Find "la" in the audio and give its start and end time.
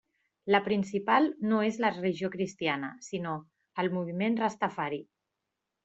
0.53-0.61, 1.85-1.93